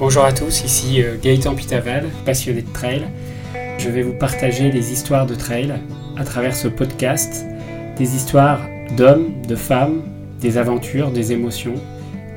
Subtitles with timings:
[0.00, 3.06] Bonjour à tous, ici euh, Gaëtan Pitaval, passionné de trail.
[3.76, 5.74] Je vais vous partager des histoires de trail
[6.16, 7.44] à travers ce podcast,
[7.98, 8.60] des histoires
[8.96, 10.00] d'hommes, de femmes,
[10.40, 11.74] des aventures, des émotions,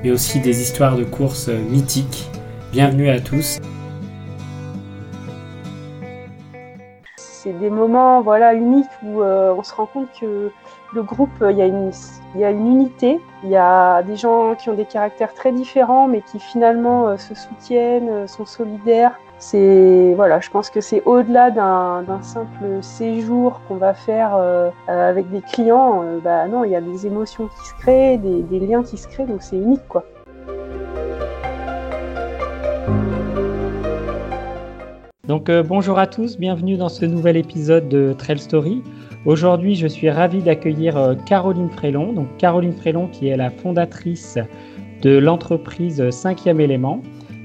[0.03, 2.29] mais aussi des histoires de courses mythiques.
[2.73, 3.61] Bienvenue à tous.
[7.15, 8.21] C'est des moments
[8.51, 10.51] uniques où euh, on se rend compte que
[10.93, 11.91] le groupe, il y, a une,
[12.35, 15.51] il y a une unité, il y a des gens qui ont des caractères très
[15.51, 19.19] différents, mais qui finalement euh, se soutiennent, euh, sont solidaires.
[19.39, 25.29] C'est voilà, je pense que c'est au-delà d'un simple séjour qu'on va faire euh, avec
[25.31, 26.03] des clients.
[26.23, 29.07] bah non, il y a des émotions qui se créent, des, des liens qui se
[29.07, 30.05] créent, donc c'est unique quoi.
[35.25, 38.83] Donc bonjour à tous, bienvenue dans ce nouvel épisode de Trail Story.
[39.25, 42.11] Aujourd'hui, je suis ravi d'accueillir euh, Caroline Frélon.
[42.11, 44.37] Donc, Caroline Frélon, qui est la fondatrice
[45.01, 47.01] de l'entreprise 5e élément,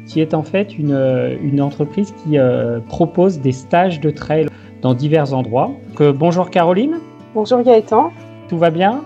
[0.08, 4.48] qui est en fait une, euh, une entreprise qui euh, propose des stages de trail
[4.82, 5.70] dans divers endroits.
[6.16, 6.98] bonjour Caroline.
[7.36, 8.10] Bonjour Gaëtan.
[8.48, 9.04] Tout va bien?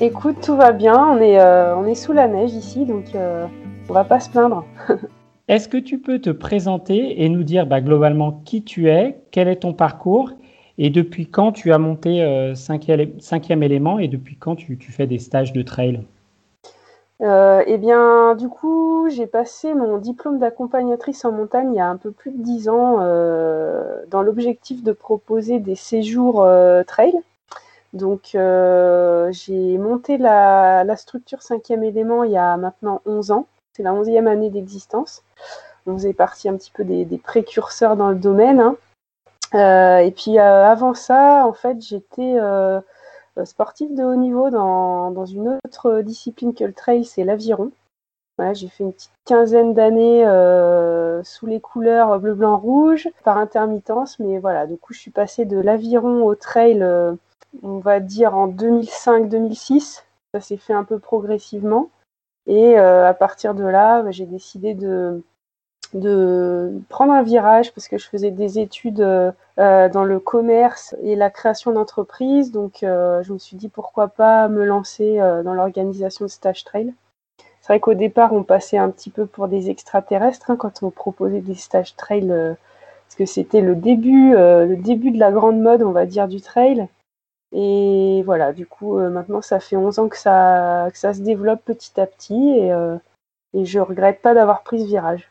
[0.00, 0.96] Écoute, tout va bien.
[0.96, 4.64] On est, on est sous la neige ici, donc on va pas se plaindre.
[5.50, 9.48] Est-ce que tu peux te présenter et nous dire bah, globalement qui tu es, quel
[9.48, 10.30] est ton parcours
[10.78, 15.18] et depuis quand tu as monté euh, cinquième, élément et depuis quand tu, fais des
[15.18, 16.02] stages de trail?
[17.20, 21.88] Euh, eh bien, du coup, j'ai passé mon diplôme d'accompagnatrice en montagne il y a
[21.88, 26.46] un peu plus de dix ans euh, dans l'objectif de proposer des séjours
[26.86, 27.14] trail.
[27.92, 28.36] Donc,
[29.32, 33.46] j'ai monté la, structure cinquième élément il y a maintenant 11 ans.
[33.76, 35.22] C'est la onzième année d'existence.
[35.86, 38.60] On faisait partie un petit peu des, précurseurs dans le domaine.
[38.60, 38.76] Hein.
[39.54, 42.80] Euh, et puis euh, avant ça, en fait, j'étais euh,
[43.44, 47.70] sportive de haut niveau dans, dans, une autre discipline que le trail, c'est l'aviron.
[48.38, 50.24] Voilà, j'ai fait une petite quinzaine d'années
[51.24, 55.44] sous les couleurs bleu, blanc, rouge par intermittence, mais voilà, du coup, je suis passée
[55.44, 56.82] de l'aviron au trail,
[57.62, 60.04] on va dire en 2005-2006.
[60.32, 61.90] Ça s'est fait un peu progressivement.
[62.46, 65.22] Et à partir de là, bah, j'ai décidé de,
[66.88, 69.00] prendre un virage parce que je faisais des études
[69.60, 72.50] euh, dans le commerce et la création d'entreprises.
[72.50, 76.64] Donc, euh, je me suis dit pourquoi pas me lancer euh, dans l'organisation de stage
[76.64, 76.94] trail.
[77.60, 80.90] C'est vrai qu'au départ, on passait un petit peu pour des extraterrestres hein, quand on
[80.90, 85.82] proposait des stages trail parce que c'était le début, le début de la grande mode,
[85.82, 86.88] on va dire, du trail.
[87.52, 92.00] Et voilà, du coup, maintenant, ça fait 11 ans que ça, ça se développe petit
[92.00, 92.72] à petit et,
[93.54, 95.28] et je regrette pas d'avoir pris ce virage.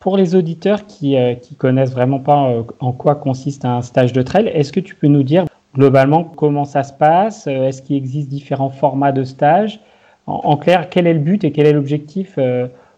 [0.00, 4.14] Pour les auditeurs qui ne euh, connaissent vraiment pas euh, en quoi consiste un stage
[4.14, 5.44] de trail, est-ce que tu peux nous dire
[5.74, 7.46] globalement comment ça se passe?
[7.46, 9.80] Euh, Est-ce qu'il existe différents formats de stage?
[10.26, 12.38] En, clair, quel est le but et quel est l'objectif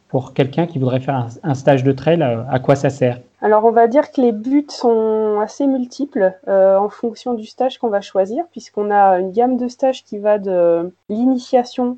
[0.08, 3.20] pour quelqu'un qui voudrait faire un, stage de trail À quoi ça sert?
[3.40, 7.88] Alors on va dire que les buts sont assez multiples en fonction du stage qu'on
[7.88, 11.96] va choisir, puisqu'on a une gamme de stages qui va de l'initiation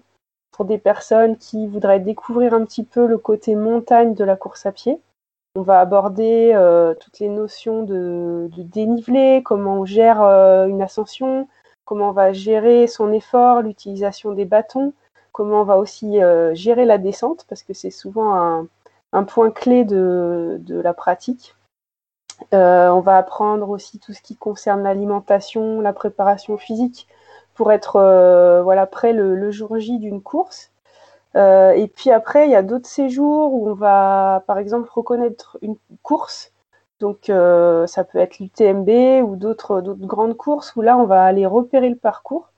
[0.55, 4.67] pour des personnes qui voudraient découvrir un petit peu le côté montagne de la course
[4.67, 5.01] à pied.
[5.57, 11.49] On va aborder euh, toutes les notions de, dénivelé, comment on gère euh, une ascension,
[11.85, 14.93] comment on va gérer son effort, l'utilisation des bâtons,
[15.31, 18.67] comment on va aussi euh, gérer la descente, parce que c'est souvent
[19.13, 21.55] un, point clé de, la pratique.
[22.51, 27.07] on va apprendre aussi tout ce qui concerne l'alimentation, la préparation physique,
[27.55, 28.01] pour être
[28.65, 30.73] voilà prêt le, jour J d'une course.
[31.37, 35.59] Euh, et puis après, il y a d'autres séjours où on va, par exemple, reconnaître
[35.63, 36.53] une course.
[37.01, 41.47] Donc, euh, ça peut être l'UTMB ou d'autres grandes courses où là, on va aller
[41.47, 42.51] repérer le parcours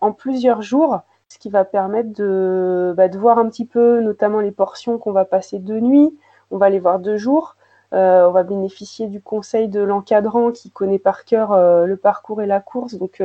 [0.00, 4.52] en plusieurs jours, ce qui va permettre de, bah, voir un petit peu, notamment les
[4.52, 6.16] portions qu'on va passer de nuit.
[6.50, 7.56] On va les voir deux jours.
[7.92, 11.56] on va bénéficier du conseil de l'encadrant qui connaît par cœur
[11.86, 12.94] le parcours et la course.
[12.94, 13.22] Donc,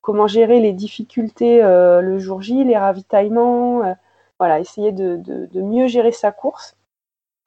[0.00, 3.92] comment gérer les difficultés euh, le jour J, les ravitaillements, euh,
[4.40, 6.74] voilà, essayer de, mieux gérer sa course.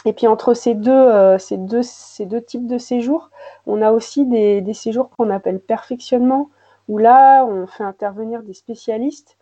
[0.05, 3.31] Et puis entre ces deux, euh, types de séjours,
[3.65, 6.49] on a aussi des, séjours qu'on appelle perfectionnement,
[6.87, 9.37] où là, on fait intervenir des spécialistes.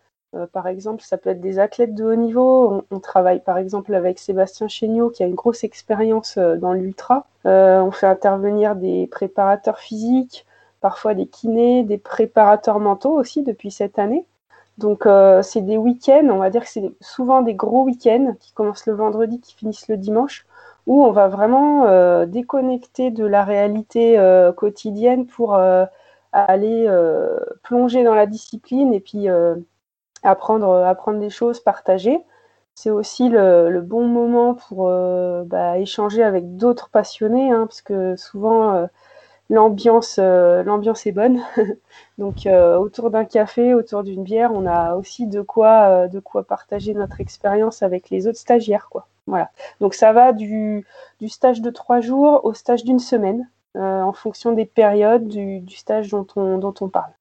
[0.52, 2.84] par exemple, ça peut être des athlètes de haut niveau.
[2.90, 7.26] On, travaille par exemple avec Sébastien Chéniaud, qui a une grosse expérience dans l'ultra.
[7.44, 10.46] on fait intervenir des préparateurs physiques,
[10.80, 14.24] parfois des kinés, des préparateurs mentaux aussi depuis cette année.
[14.78, 15.06] Donc
[15.42, 18.94] c'est des week-ends, on va dire que c'est souvent des gros week-ends qui commencent le
[18.94, 20.46] vendredi, qui finissent le dimanche,
[20.86, 24.16] où on va vraiment déconnecter de la réalité
[24.56, 25.54] quotidienne pour
[26.32, 26.88] aller
[27.62, 29.28] plonger dans la discipline et puis
[30.22, 32.18] apprendre, apprendre des choses, partager.
[32.74, 38.16] C'est aussi le, bon moment pour euh, bah, échanger avec d'autres passionnés, hein, parce que
[38.16, 38.86] souvent euh,
[39.52, 41.40] l'ambiance, euh, l'ambiance est bonne.
[42.18, 46.94] Donc autour d'un café, autour d'une bière, on a aussi de quoi, de quoi partager
[46.94, 48.88] notre expérience avec les autres stagiaires.
[49.26, 49.50] Voilà.
[49.80, 50.86] Donc ça va du,
[51.28, 56.26] stage de trois jours au stage d'une semaine, en fonction des périodes du, stage dont
[56.36, 57.12] on, dont on parle.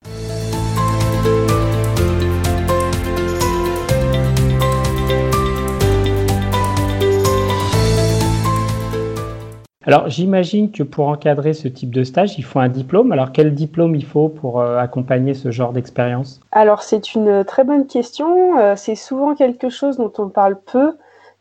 [9.91, 13.11] Alors j'imagine que pour encadrer ce type de stage, il faut un diplôme.
[13.11, 16.39] Alors quel diplôme il faut pour euh, accompagner ce genre d'expérience?
[16.53, 18.57] Alors c'est une très bonne question.
[18.57, 20.93] Euh, c'est souvent quelque chose dont on parle peu.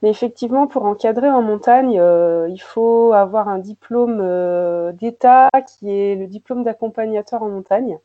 [0.03, 4.19] Mais effectivement, pour encadrer en montagne, euh, il faut avoir un diplôme
[4.95, 5.49] d'État
[5.79, 8.01] qui est le diplôme d'accompagnateur en montagne.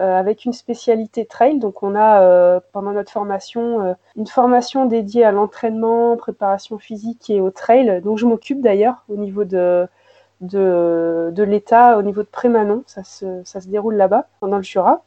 [0.00, 1.58] Euh, avec une spécialité trail.
[1.58, 7.28] Donc on a euh, pendant notre formation euh, une formation dédiée à l'entraînement, préparation physique
[7.28, 9.86] et au trail, dont je m'occupe d'ailleurs au niveau de,
[10.40, 12.82] de, de l'État, au niveau de Prémanon.
[12.86, 15.04] Ça se, ça se déroule là-bas, dans le Jura.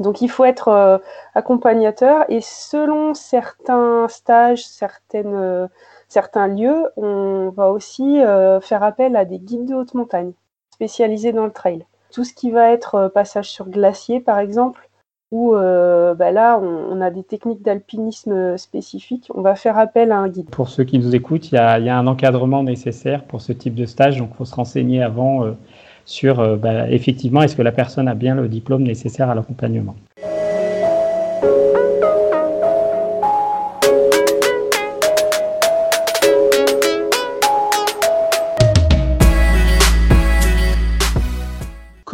[0.00, 1.00] Donc il faut être
[1.34, 5.68] accompagnateur et selon certains stages, certaines,
[6.08, 8.20] certains lieux, on va aussi
[8.62, 10.32] faire appel à des guides de haute montagne
[10.72, 11.84] spécialisés dans le trail.
[12.12, 14.88] Tout ce qui va être euh, passage sur glacier, par exemple,
[15.30, 20.10] où euh, bah là, on, a des techniques d'alpinisme euh, spécifiques, on va faire appel
[20.10, 20.48] à un guide.
[20.50, 23.84] Pour ceux qui nous écoutent, il y a, un encadrement nécessaire pour ce type de
[23.84, 25.44] stage, donc il faut se renseigner avant
[26.06, 29.94] sur, bah, effectivement, est-ce que la personne a bien le diplôme nécessaire à l'accompagnement.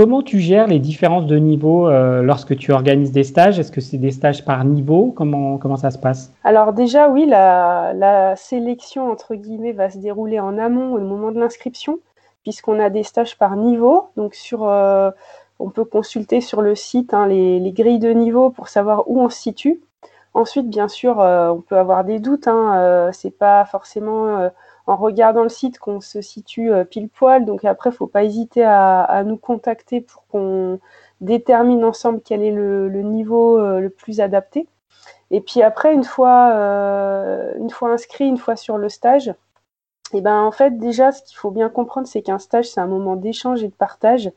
[0.04, 3.58] Comment tu gères les différences de niveau euh, lorsque tu organises des stages?
[3.58, 5.14] Est-ce que c'est des stages par niveau?
[5.16, 6.30] Comment, comment ça se passe?
[6.44, 11.40] Alors déjà, oui, la, sélection, entre guillemets, va se dérouler en amont au moment de
[11.40, 12.00] l'inscription,
[12.42, 14.10] puisqu'on a des stages par niveau.
[14.18, 15.10] Donc sur, euh,
[15.58, 19.30] on peut consulter sur le site hein, les, grilles de niveau pour savoir où on
[19.30, 19.80] se situe.
[20.34, 22.46] Ensuite, bien sûr, euh, on peut avoir des doutes.
[22.46, 24.50] Hein, c'est pas forcément
[24.86, 27.44] en regardant le site qu'on se situe euh, pile poil.
[27.44, 30.78] Donc après, il ne faut pas hésiter à, nous contacter pour qu'on
[31.20, 34.66] détermine ensemble quel est le, niveau euh, le plus adapté.
[35.30, 39.34] Et puis après, une fois, euh, inscrit, une fois sur le stage,
[40.12, 42.80] et eh ben en fait déjà, ce qu'il faut bien comprendre, c'est qu'un stage, c'est
[42.80, 44.30] un moment d'échange et de partage.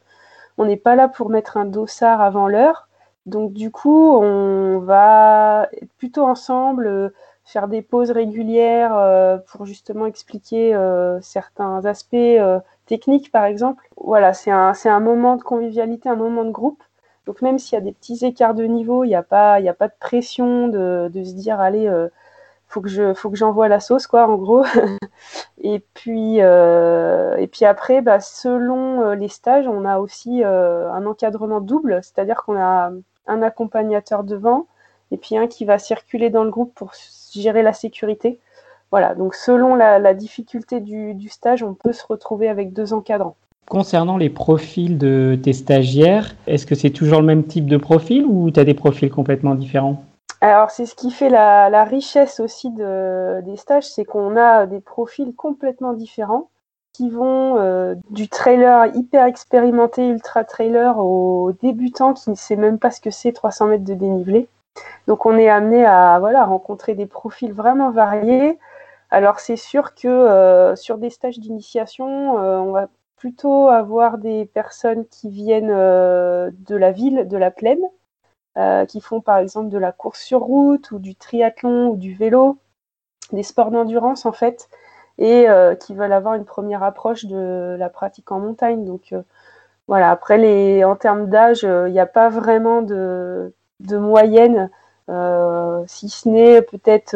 [0.57, 2.87] On n'est pas là pour mettre un dossard avant l'heure.
[3.27, 7.13] Donc du coup, on va être plutôt ensemble
[7.47, 13.87] faire des pauses régulières euh, pour justement expliquer euh, certains aspects euh, techniques, par exemple.
[13.95, 16.83] Voilà, c'est un, un moment de convivialité, un moment de groupe.
[17.25, 19.73] Donc même s'il y a des petits écarts de niveau, il n'y a, pas, a
[19.73, 21.89] pas de pression de, de se dire, allez,
[22.67, 24.65] faut que je faut que j'envoie la sauce quoi en gros
[25.61, 32.01] et puis et puis après bah, selon les stages on a aussi un encadrement double
[32.03, 32.91] c'est-à-dire qu'on a
[33.27, 34.67] un accompagnateur devant
[35.11, 36.91] et puis un qui va circuler dans le groupe pour
[37.33, 38.39] gérer la sécurité.
[38.91, 43.35] Voilà, donc selon la, difficulté du, stage, on peut se retrouver avec deux encadrants.
[43.69, 48.25] Concernant les profils de tes stagiaires, est-ce que c'est toujours le même type de profil
[48.25, 50.03] ou tu as des profils complètement différents?
[50.39, 55.33] Alors c'est ce qui fait la, richesse aussi des stages, c'est qu'on a des profils
[55.35, 56.49] complètement différents
[56.93, 62.79] qui vont euh, du trailer hyper expérimenté, ultra trailer, au débutant qui ne sait même
[62.79, 64.47] pas ce que c'est 300 mètres de dénivelé.
[65.07, 68.59] Donc on est amené à rencontrer des profils vraiment variés.
[69.09, 74.45] Alors c'est sûr que euh, sur des stages d'initiation, euh, on va plutôt avoir des
[74.45, 77.79] personnes qui viennent euh, de la ville, de la plaine,
[78.87, 82.57] qui font par exemple de la course sur route ou du triathlon ou du vélo,
[83.31, 84.67] des sports d'endurance en fait,
[85.19, 85.45] et
[85.79, 88.83] qui veulent avoir une première approche de la pratique en montagne.
[88.83, 89.13] Donc
[89.87, 94.69] voilà, après les, en termes d'âge, il n'y a pas vraiment de, de moyenne,
[95.09, 97.15] euh, si ce n'est peut-être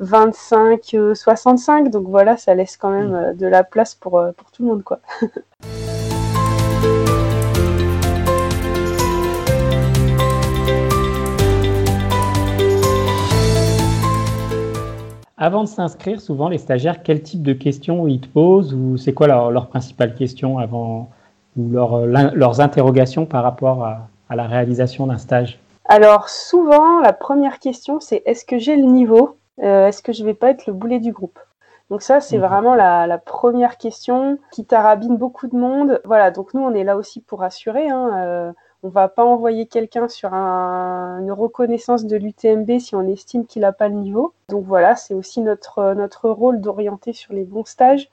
[0.00, 1.86] 25-65.
[1.86, 4.22] Euh, Donc voilà, ça laisse quand même euh, de la place pour,
[4.52, 4.82] tout le monde.
[4.82, 5.00] quoi.
[15.42, 19.14] Avant de s'inscrire, souvent les stagiaires, quel type de questions ils te posent ou c'est
[19.14, 21.08] quoi leur, principale question avant
[21.56, 27.12] ou leur, leurs interrogations par rapport à, à la réalisation d'un stage Alors souvent, la
[27.12, 30.72] première question, c'est est-ce que j'ai le niveau Est-ce que je vais pas être le
[30.72, 31.38] boulet du groupe?
[31.90, 32.44] Donc ça, c'est mhm.
[32.46, 36.00] vraiment la, première question qui tarabine beaucoup de monde.
[36.04, 37.88] Voilà, donc nous, on est là aussi pour assurer.
[37.88, 43.44] Hein, euh, on va pas envoyer quelqu'un sur une reconnaissance de l'UTMB si on estime
[43.44, 44.32] qu'il n'a pas le niveau.
[44.48, 48.08] Donc voilà, c'est aussi notre, notre rôle d'orienter sur les bons stages.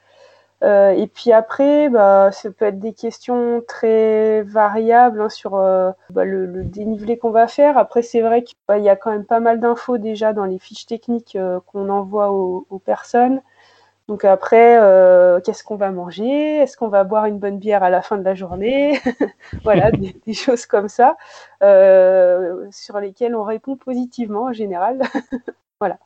[0.64, 5.92] Euh, et puis après, bah, ça peut être des questions très variables hein, sur euh,
[6.10, 7.78] bah, le, dénivelé qu'on va faire.
[7.78, 10.60] Après, c'est vrai qu'il bah, y a quand même pas mal d'infos déjà dans les
[10.60, 11.38] fiches techniques
[11.68, 13.42] qu'on envoie aux, personnes.
[14.08, 16.58] Donc après, euh, qu'est-ce qu'on va manger?
[16.58, 19.00] Est-ce qu'on va boire une bonne bière à la fin de la journée?
[19.64, 19.92] Voilà,
[20.26, 21.18] des, choses comme ça,
[21.62, 25.02] euh, sur lesquelles on répond positivement en général.
[25.80, 25.98] voilà.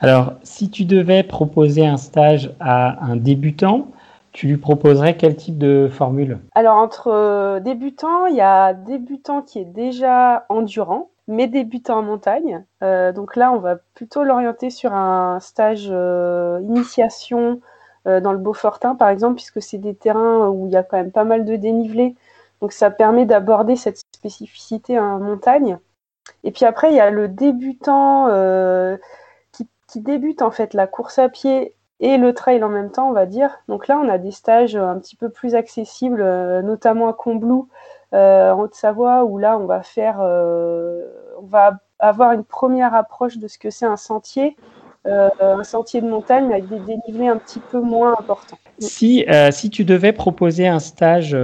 [0.00, 3.88] Alors, si tu devais proposer un stage à un débutant,
[4.32, 6.38] tu lui proposerais quel type de formule?
[6.54, 12.02] Alors, entre euh, débutants, il y a débutant qui est déjà endurant, mais débutant en
[12.02, 12.62] montagne.
[12.82, 17.60] Euh, donc là, on va plutôt l'orienter sur un stage euh, initiation
[18.22, 21.10] dans le Beaufortin, par exemple, puisque c'est des terrains où il y a quand même
[21.10, 22.14] pas mal de dénivelé.
[22.60, 25.78] Donc ça permet d'aborder cette spécificité en montagne.
[26.44, 28.28] Et puis après, il y a le débutant
[29.88, 33.08] qui, qui, débute en fait la course à pied et le trail en même temps,
[33.08, 33.50] on va dire.
[33.68, 37.68] Donc là, on a des stages un petit peu plus accessibles, euh, notamment à Combloux,
[38.12, 41.06] euh, en Haute-Savoie, où là, on va faire, euh,
[41.40, 44.56] on va avoir une première approche de ce que c'est un sentier,
[45.08, 48.58] un sentier de montagne avec des dénivelés un petit peu moins importants.
[48.80, 51.36] Si, si tu devais proposer un stage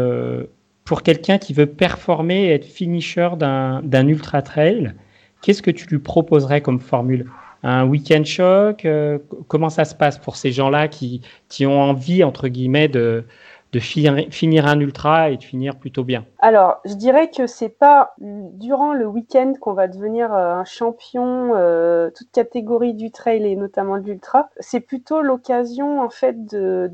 [0.84, 4.94] pour quelqu'un qui veut performer et être finisher d'un ultra trail,
[5.42, 7.30] qu'est-ce que tu lui proposerais comme formule?
[7.62, 12.24] Un week-end choc euh, Comment ça se passe pour ces gens-là qui, qui ont envie,
[12.24, 13.24] entre guillemets, de,
[13.72, 16.26] de finir, un ultra et de finir plutôt bien?
[16.40, 21.52] Alors, je dirais que c'est pas durant le week-end qu'on va devenir euh, un champion,
[21.54, 24.50] euh, toute catégorie du trail et notamment de l'ultra.
[24.60, 26.36] C'est plutôt l'occasion, en fait,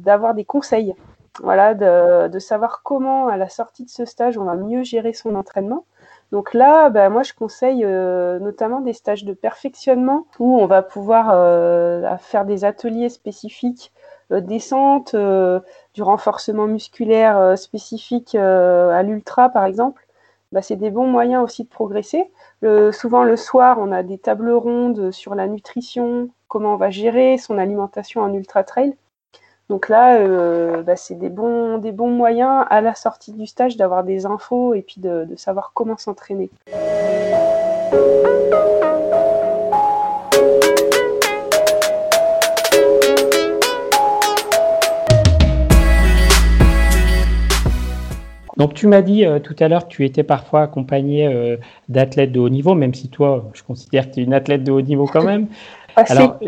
[0.01, 0.95] d'avoir des conseils.
[1.41, 5.13] Voilà, de, de, savoir comment, à la sortie de ce stage, on va mieux gérer
[5.13, 5.85] son entraînement.
[6.33, 10.83] Donc là, bah, moi, je conseille euh, notamment des stages de perfectionnement où on va
[10.83, 13.93] pouvoir euh, faire des ateliers spécifiques,
[14.33, 15.17] euh, descente,
[15.95, 20.07] du renforcement musculaire spécifique à l'ultra, par exemple.
[20.53, 22.31] Bah, c'est des bons moyens aussi de progresser.
[22.93, 27.39] souvent le soir, on a des tables rondes sur la nutrition, comment on va gérer
[27.39, 28.95] son alimentation en ultra trail.
[29.69, 33.77] Donc là, euh, bah, c'est des bons, des bons moyens à la sortie du stage
[33.77, 36.49] d'avoir des infos et puis de, savoir comment s'entraîner.
[48.57, 51.59] Donc tu m'as dit euh, tout à l'heure que tu étais parfois accompagné euh,
[51.89, 54.73] d'athlètes de haut niveau, même si toi, je considère que tu es une athlète de
[54.73, 55.47] haut niveau quand même.
[56.09, 56.39] Alors,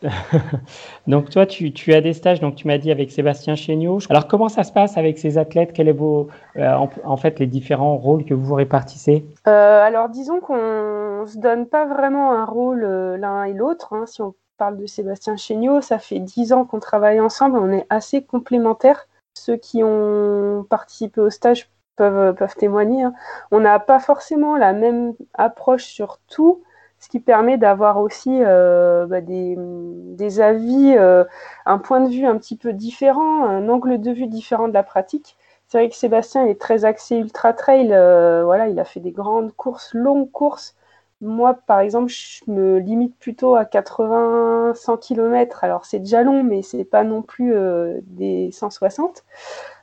[1.06, 3.98] donc toi, tu, as des stages, donc tu m'as dit avec Sébastien Chéniaud.
[4.10, 5.72] Alors comment ça se passe avec ces athlètes?
[5.72, 9.24] Quels sont euh, en, fait les différents rôles que vous vous répartissez?
[9.46, 13.92] Euh, Alors disons qu'on se donne pas vraiment un rôle euh, l'un et l'autre.
[13.92, 14.06] Hein.
[14.06, 17.86] Si on parle de Sébastien Chéniaud, ça fait dix ans qu'on travaille ensemble, on est
[17.90, 19.06] assez complémentaires.
[19.34, 23.04] Ceux qui ont participé au stage peuvent, peuvent témoigner.
[23.04, 23.12] Hein.
[23.50, 26.62] On n'a pas forcément la même approche sur tout
[27.00, 31.24] ce qui permet d'avoir aussi euh, bah, des, des, avis, euh,
[31.66, 34.82] un point de vue un petit peu différent, un angle de vue différent de la
[34.82, 35.36] pratique.
[35.68, 37.90] C'est vrai que Sébastien est très axé ultra trail.
[37.92, 40.74] Euh, voilà, il a fait des grandes courses, longues courses.
[41.20, 45.64] Moi, par exemple, je me limite plutôt à 80-100 km.
[45.64, 47.54] Alors, c'est déjà long, mais c'est pas non plus
[48.02, 49.24] des 160.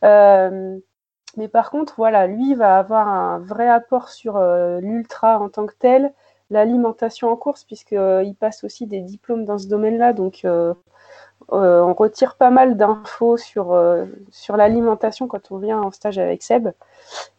[0.02, 4.40] mais par contre, voilà, lui va avoir un vrai apport sur
[4.82, 6.14] l'ultra en tant que tel
[6.50, 10.14] l'alimentation en course, puisqu'il euh, passe aussi des diplômes dans ce domaine-là.
[10.14, 10.74] Donc, euh,
[11.52, 13.78] euh, on retire pas mal d'infos sur,
[14.32, 16.70] sur l'alimentation quand on vient en stage avec Seb.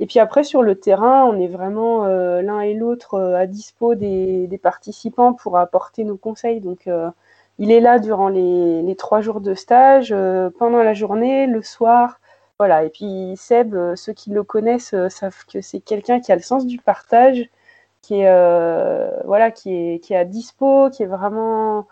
[0.00, 4.60] Et puis après, sur le terrain, on est vraiment l'un et l'autre à dispo des,
[4.62, 6.60] participants pour apporter nos conseils.
[6.60, 6.88] Donc,
[7.58, 10.14] il est là durant les, les, trois jours de stage,
[10.58, 12.20] pendant la journée, le soir.
[12.58, 12.84] Voilà.
[12.84, 16.66] Et puis Seb, ceux qui le connaissent savent que c'est quelqu'un qui a le sens
[16.66, 17.48] du partage,
[18.06, 21.88] qui est euh, voilà qui est qui est à dispo, qui est vraiment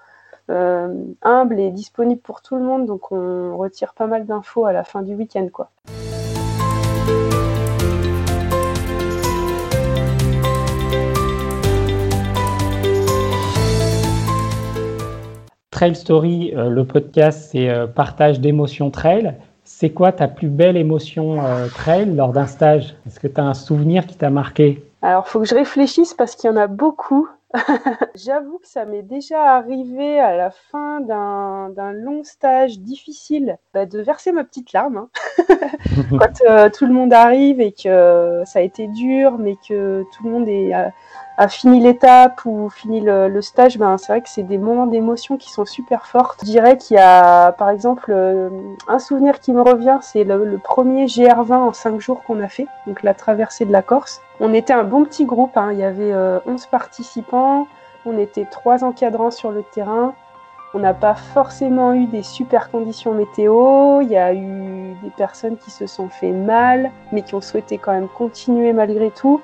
[0.48, 2.86] euh, humble et disponible pour tout le monde.
[2.86, 5.70] Donc on retire pas mal d'infos à la fin du week-end quoi.
[15.72, 19.34] Trail Story, le podcast, c'est partage d'émotions trail.
[19.64, 21.40] C'est quoi ta plus belle émotion
[21.74, 22.94] trail lors d'un stage?
[23.08, 24.84] Est-ce que tu as un souvenir qui t'a marqué?
[25.04, 27.28] Alors, il faut que je réfléchisse parce qu'il y en a beaucoup.
[28.14, 34.00] J'avoue que ça m'est déjà arrivé à la fin d'un long stage difficile bah, de
[34.00, 34.96] verser ma petite larme.
[34.96, 35.08] Hein.
[36.10, 40.24] Quand euh, tout le monde arrive et que ça a été dur, mais que tout
[40.24, 40.90] le monde est, a,
[41.48, 45.50] fini l'étape ou fini le, stage, ben, c'est vrai que c'est des moments d'émotion qui
[45.50, 46.40] sont super fortes.
[46.42, 48.50] Je dirais qu'il y a, par exemple, euh,
[48.86, 52.48] un souvenir qui me revient, c'est le, le, premier GR20 en 5 jours qu'on a
[52.48, 54.20] fait, donc la traversée de la Corse.
[54.40, 55.70] On était un bon petit groupe, hein.
[55.72, 56.38] il y avait 11 euh,
[56.70, 57.66] participants,
[58.06, 60.14] on était trois encadrants sur le terrain.
[60.76, 65.56] On n'a pas forcément eu des super conditions météo, il y a eu des personnes
[65.56, 69.40] qui se sont fait mal, mais qui ont souhaité quand même continuer malgré tout.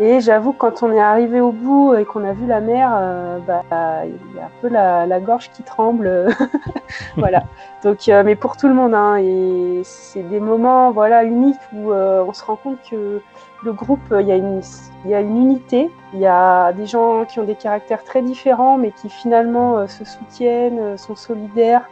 [0.00, 3.38] Et j'avoue, quand on est arrivé au bout et qu'on a vu la mer, euh,
[3.46, 3.62] bah,
[4.04, 6.28] il y a un peu la, gorge qui tremble.
[7.16, 7.44] voilà.
[7.84, 11.92] Donc, euh, mais pour tout le monde, hein, et c'est des moments, voilà, uniques où
[11.92, 13.20] on se rend compte que
[13.62, 14.62] le groupe, il y, a une,
[15.04, 18.22] il y a une unité, il y a des gens qui ont des caractères très
[18.22, 21.88] différents, mais qui finalement euh, se soutiennent, euh, sont solidaires,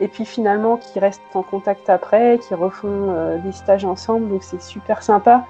[0.00, 4.42] et puis finalement qui restent en contact après, qui refont euh, des stages ensemble, donc
[4.42, 5.44] c'est super sympa.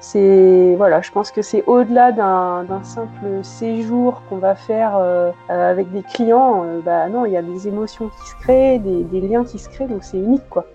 [0.00, 4.96] C'est voilà, je pense que c'est au-delà d'un simple séjour qu'on va faire
[5.48, 6.64] avec des clients.
[6.84, 9.88] bah non, il y a des émotions qui se créent, des, liens qui se créent,
[9.88, 10.66] donc c'est unique quoi.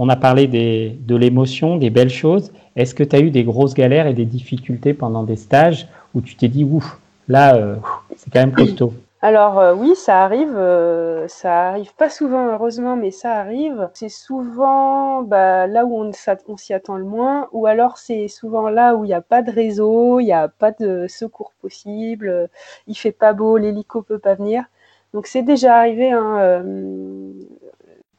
[0.00, 2.52] On a parlé de l'émotion, des belles choses.
[2.76, 6.20] Est-ce que tu as eu des grosses galères et des difficultés pendant des stages où
[6.20, 7.74] tu t'es dit, ouf, là, euh,
[8.16, 8.94] c'est quand même costaud?
[9.20, 13.90] Alors euh, oui, ça arrive, euh, ça arrive pas souvent heureusement, mais ça arrive.
[13.94, 16.12] C'est souvent bah, là où on,
[16.56, 19.50] s'y attend le moins, ou alors c'est souvent là où il n'y a pas de
[19.50, 22.48] réseau, il n'y a pas de secours possible,
[22.86, 24.64] il fait pas beau, l'hélico peut pas venir.
[25.12, 26.12] Donc c'est déjà arrivé.
[26.12, 26.62] Hein,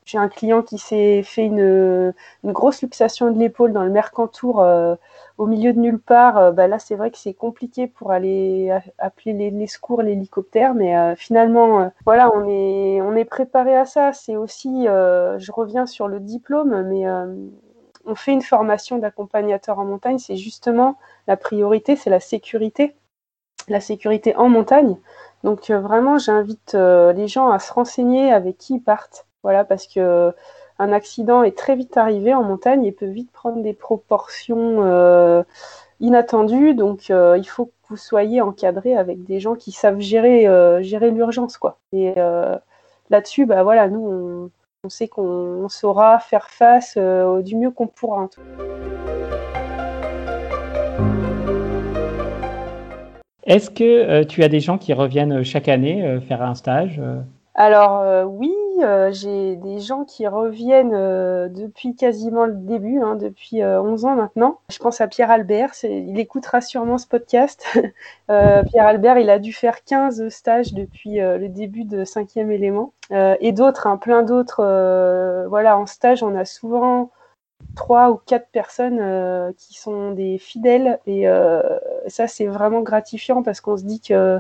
[0.10, 4.96] j'ai un client qui s'est fait une, grosse luxation de l'épaule dans le Mercantour euh,
[5.38, 6.38] au milieu de nulle part.
[6.38, 10.98] Euh, bah là, c'est vrai que c'est compliqué pour aller appeler les, secours, l'hélicoptère, mais
[10.98, 14.12] euh, finalement, voilà, on est, on est préparé à ça.
[14.12, 17.06] C'est aussi, je reviens sur le diplôme, mais
[18.06, 20.18] on fait une formation d'accompagnateur en montagne.
[20.18, 22.96] C'est justement la priorité, c'est la sécurité,
[23.68, 24.98] la sécurité en montagne.
[25.44, 30.34] Donc vraiment, j'invite les gens à se renseigner avec qui ils partent voilà, parce que
[30.80, 35.44] un accident est très vite arrivé en montagne et peut vite prendre des proportions euh,
[36.00, 36.74] inattendues.
[36.74, 40.82] Donc, euh, il faut que vous soyez encadré avec des gens qui savent gérer, euh,
[40.82, 41.78] gérer l'urgence, quoi.
[41.92, 42.14] Et
[43.10, 44.52] là-dessus, bah voilà, nous,
[44.84, 48.30] on, sait qu'on saura faire face du mieux qu'on pourra.
[53.44, 57.02] Est-ce que tu as des gens qui reviennent chaque année faire un stage
[57.60, 63.16] alors euh, oui, euh, j'ai des gens qui reviennent euh, depuis quasiment le début, hein,
[63.16, 64.60] depuis 11 ans maintenant.
[64.70, 67.66] Je pense à Pierre Albert, il écoutera sûrement ce podcast.
[68.28, 72.94] Pierre Albert, il a dû faire 15 stages depuis le début de cinquième élément.
[73.12, 74.64] et d'autres, hein, plein d'autres.
[75.48, 77.12] voilà, en stage, on a souvent
[77.76, 81.00] trois ou quatre personnes qui sont des fidèles.
[81.08, 81.26] Et
[82.08, 84.40] ça, c'est vraiment gratifiant parce qu'on se dit que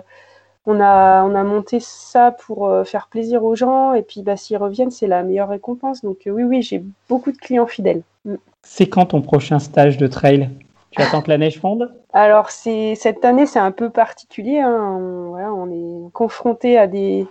[0.69, 4.37] on a, on a monté ça pour euh, faire plaisir aux gens et puis bah,
[4.37, 6.03] s'ils reviennent, c'est la meilleure récompense.
[6.03, 8.03] Donc euh, oui, oui, j'ai beaucoup de clients fidèles.
[8.25, 8.35] Mm.
[8.61, 10.51] C'est quand ton prochain stage de trail?
[10.91, 11.91] Tu attends que la neige fonde?
[12.13, 14.59] Alors c'est cette année, c'est un peu particulier.
[14.59, 14.97] Hein.
[15.01, 17.25] On, est confronté à des,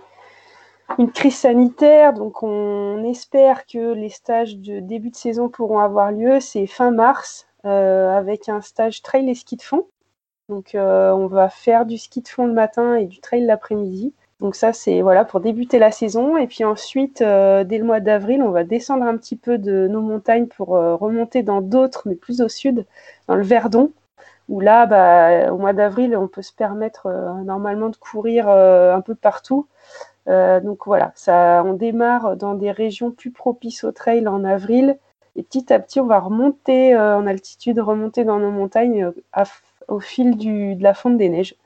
[0.97, 6.11] une crise sanitaire, donc on espère que les stages de début de saison pourront avoir
[6.11, 6.41] lieu.
[6.41, 9.85] C'est fin mars euh, avec un stage trail et ski de fond.
[10.49, 14.13] Donc euh, on va faire du ski de fond le matin et du trail l'après-midi.
[14.39, 17.99] Donc ça c'est voilà pour débuter la saison et puis ensuite euh, dès le mois
[17.99, 22.03] d'avril on va descendre un petit peu de nos montagnes pour euh, remonter dans d'autres
[22.07, 22.85] mais plus au sud
[23.27, 23.91] dans le Verdon
[24.47, 27.07] où là bah, au mois d'avril on peut se permettre
[27.45, 29.67] normalement de courir un peu partout.
[30.25, 34.97] donc voilà ça on démarre dans des régions plus propices au trail en avril
[35.35, 39.11] et petit à petit on va remonter en altitude remonter dans nos montagnes
[39.89, 41.55] au fil de la fonte des neiges.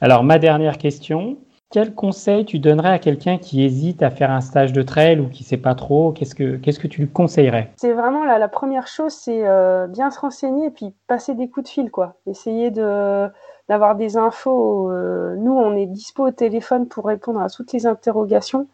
[0.00, 1.38] Alors ma dernière question,
[1.70, 5.28] quel conseil tu donnerais à quelqu'un qui hésite à faire un stage de trail ou
[5.28, 6.12] qui ne sait pas trop?
[6.12, 7.72] Qu'est-ce que qu'est-ce que tu lui conseillerais?
[7.78, 11.48] C'est vraiment la, la première chose, c'est euh, bien se renseigner et puis passer des
[11.48, 12.14] coups de fil, quoi.
[12.26, 13.28] Essayer de
[13.68, 14.90] d'avoir des infos.
[14.90, 18.68] Euh, nous, on est dispo au téléphone pour répondre à toutes les interrogations.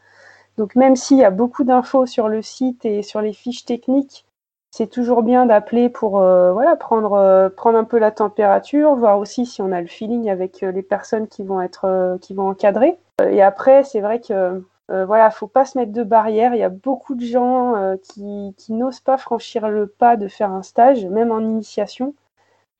[0.61, 4.27] Donc même s'il y a beaucoup d'infos sur le site et sur les fiches techniques,
[4.71, 9.63] c'est toujours bien d'appeler pour voilà prendre prendre un peu la température, voir aussi si
[9.63, 12.99] on a le feeling avec les personnes qui vont être qui vont encadrer.
[13.27, 16.55] Et après, c'est vrai que voilà, faut pas se mettre de barrière.
[16.55, 20.51] Il y a beaucoup de gens qui, qui n'osent pas franchir le pas de faire
[20.53, 22.13] un stage, même en initiation,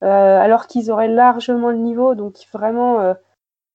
[0.03, 2.15] alors qu'ils auraient largement le niveau.
[2.15, 3.15] Donc vraiment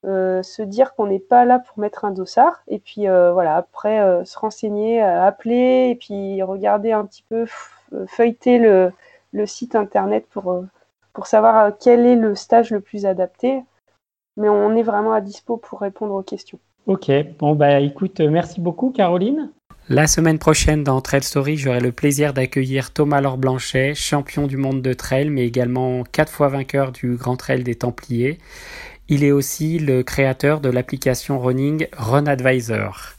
[0.06, 2.62] euh, se dire qu'on n'est pas là pour mettre un dossard.
[2.68, 7.46] Et puis euh, voilà après euh, se renseigner appeler et puis regarder un petit peu
[8.08, 8.92] feuilleter le,
[9.32, 10.64] le, site internet pour
[11.14, 13.64] pour savoir quel est le stage le plus adapté.
[14.38, 16.60] Mais on est vraiment à dispo pour répondre aux questions.
[16.88, 17.10] Ok.
[17.40, 19.50] Bon bah écoute merci beaucoup Caroline.
[19.88, 24.58] La semaine prochaine dans Trail Story, j'aurai le plaisir d'accueillir Thomas Laure Blanchet, champion du
[24.58, 28.40] monde de trail, mais également quatre fois vainqueur du Grand Trail des Templiers.
[29.08, 33.14] Il est aussi le créateur de l'application running Run Advisor.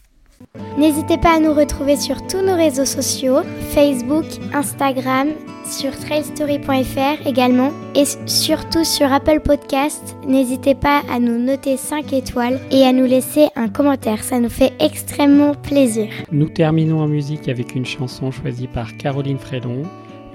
[0.76, 5.28] N'hésitez pas à nous retrouver sur tous nos réseaux sociaux, Facebook, Instagram,
[5.64, 10.16] sur trailstory.fr également et surtout sur Apple Podcast.
[10.26, 14.50] N'hésitez pas à nous noter 5 étoiles et à nous laisser un commentaire, ça nous
[14.50, 16.08] fait extrêmement plaisir.
[16.32, 19.84] Nous terminons en musique avec une chanson choisie par Caroline Fredon,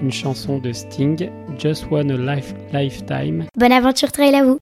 [0.02, 3.48] une chanson de Sting, Just One a Life Lifetime.
[3.58, 4.58] Bonne aventure trail à vous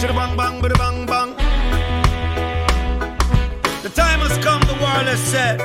[0.00, 1.36] Bang bang, bada bang bang.
[3.82, 5.58] The time has come, the world has said.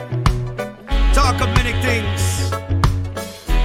[1.13, 2.49] Talk of many things.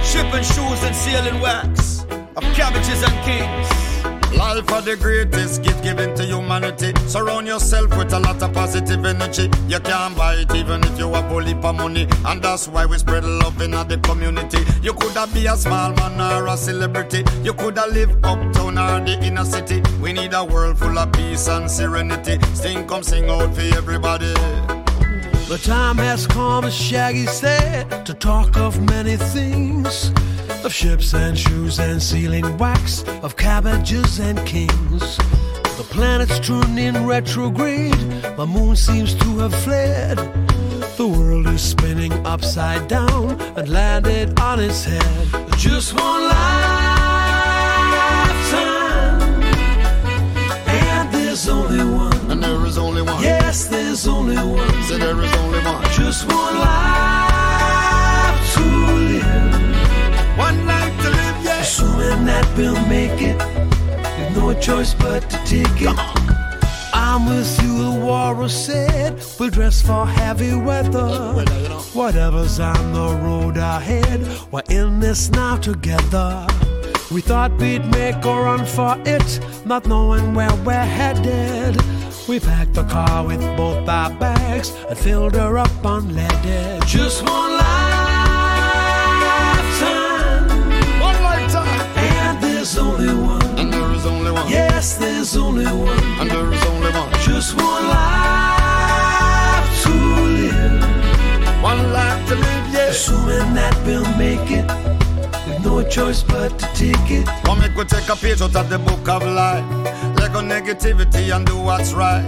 [0.01, 2.05] Shipping shoes and sealing wax.
[2.37, 3.90] Of cabbages and kings.
[4.37, 6.93] Life are the greatest gift given to humanity.
[7.07, 9.49] Surround yourself with a lot of positive energy.
[9.67, 12.07] You can't buy it even if you have a heap of money.
[12.25, 14.59] And that's why we spread love in the community.
[14.81, 17.23] You could have be a small man or a celebrity.
[17.43, 19.81] You could have live uptown or the inner city.
[20.01, 22.39] We need a world full of peace and serenity.
[22.53, 24.33] Sing come sing out for everybody.
[25.51, 30.11] The time has come, as Shaggy said, to talk of many things.
[30.63, 35.17] Of ships and shoes and sealing wax, of cabbages and kings.
[35.77, 37.97] The planets turn in retrograde,
[38.37, 40.17] the moon seems to have fled.
[40.97, 45.27] The world is spinning upside down and landed on its head.
[45.57, 46.61] Just one lifetime,
[50.67, 52.31] and there's only one.
[52.31, 53.21] And there is only one.
[53.23, 54.83] Yes, there's only one.
[54.83, 55.83] So there is only one.
[55.91, 59.50] Just one life to live.
[60.37, 61.61] One life to live, yeah.
[61.61, 63.37] Assuming that we'll make it.
[64.17, 66.31] With no choice but to take it.
[66.93, 69.21] I'm with you, the walrus said.
[69.39, 71.43] We'll dress for heavy weather.
[71.93, 76.47] Whatever's on the road ahead, we're in this now together.
[77.11, 81.75] We thought we'd make a run for it, not knowing where we're headed.
[82.29, 86.85] We packed the car with both our bags and filled her up unleaded.
[86.85, 87.60] Just one
[92.77, 93.59] Only one.
[93.59, 94.49] And there is only one.
[94.49, 96.03] Yes, there's only one.
[96.19, 97.11] And there is only one.
[97.19, 101.61] Just one life to live.
[101.61, 102.87] One life to live, yeah.
[102.87, 104.65] Assuming that we'll make it.
[105.47, 107.27] With no choice but to take it.
[107.43, 109.65] Come make we take a page out of the book of life
[110.15, 112.23] Let go negativity and do what's right.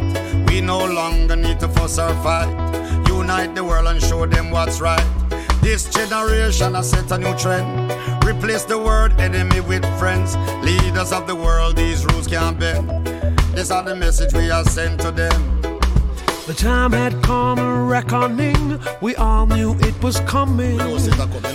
[0.49, 2.51] We no longer need to fuss or fight.
[3.07, 5.05] Unite the world and show them what's right.
[5.61, 7.93] This generation has set a new trend.
[8.25, 10.35] Replace the word enemy with friends.
[10.63, 12.89] Leaders of the world, these rules can't bend.
[13.53, 15.61] This are the message we are sent to them.
[16.47, 18.79] The time had come a reckoning.
[19.01, 20.77] We all knew it was coming.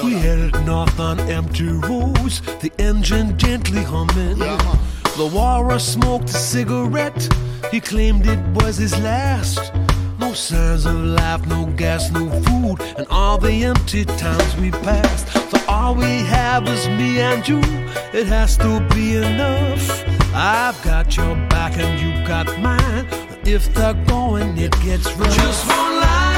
[0.03, 4.39] We headed north on empty roads, the engine gently humming.
[4.39, 7.29] The walrus smoked a cigarette.
[7.71, 9.73] He claimed it was his last.
[10.29, 15.27] No signs of life, no gas, no food, and all the empty times we passed.
[15.51, 17.61] So all we have is me and you.
[18.13, 20.05] It has to be enough.
[20.35, 23.07] I've got your back and you got mine.
[23.47, 25.35] If they're going, it gets rough.
[25.35, 26.37] Just one lifetime.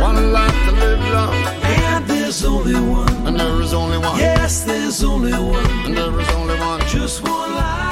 [0.00, 1.34] One life to live long
[1.66, 3.26] And there's only one.
[3.26, 4.18] And there is only one.
[4.18, 5.66] Yes, there's only one.
[5.84, 6.80] And there is only one.
[6.86, 7.91] Just one life.